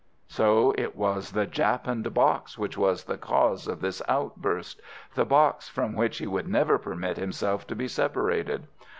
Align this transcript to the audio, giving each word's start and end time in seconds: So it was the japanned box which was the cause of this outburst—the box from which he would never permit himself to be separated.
So 0.29 0.73
it 0.79 0.95
was 0.95 1.33
the 1.33 1.45
japanned 1.45 2.11
box 2.11 2.57
which 2.57 2.75
was 2.75 3.03
the 3.03 3.19
cause 3.19 3.67
of 3.67 3.81
this 3.81 4.01
outburst—the 4.09 5.25
box 5.25 5.69
from 5.69 5.93
which 5.93 6.17
he 6.17 6.25
would 6.25 6.47
never 6.47 6.79
permit 6.79 7.17
himself 7.17 7.67
to 7.67 7.75
be 7.75 7.87
separated. 7.87 8.65